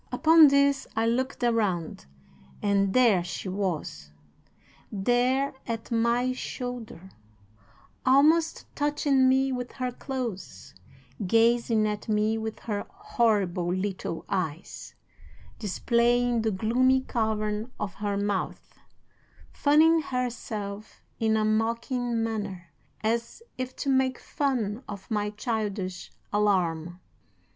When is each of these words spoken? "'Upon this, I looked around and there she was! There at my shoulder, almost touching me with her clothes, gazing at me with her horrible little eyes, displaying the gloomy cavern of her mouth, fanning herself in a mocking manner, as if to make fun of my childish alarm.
"'Upon 0.11 0.47
this, 0.47 0.87
I 0.95 1.05
looked 1.05 1.43
around 1.43 2.07
and 2.59 2.91
there 2.91 3.23
she 3.23 3.49
was! 3.49 4.09
There 4.91 5.53
at 5.67 5.91
my 5.91 6.31
shoulder, 6.33 7.11
almost 8.03 8.65
touching 8.75 9.29
me 9.29 9.51
with 9.51 9.73
her 9.73 9.91
clothes, 9.91 10.73
gazing 11.27 11.85
at 11.87 12.09
me 12.09 12.35
with 12.39 12.61
her 12.61 12.87
horrible 12.89 13.71
little 13.71 14.25
eyes, 14.27 14.95
displaying 15.59 16.41
the 16.41 16.49
gloomy 16.49 17.01
cavern 17.01 17.71
of 17.79 17.93
her 17.93 18.17
mouth, 18.17 18.79
fanning 19.51 20.01
herself 20.01 21.03
in 21.19 21.37
a 21.37 21.45
mocking 21.45 22.23
manner, 22.23 22.73
as 23.01 23.43
if 23.55 23.75
to 23.75 23.89
make 23.91 24.17
fun 24.17 24.81
of 24.89 25.11
my 25.11 25.29
childish 25.29 26.11
alarm. 26.33 26.99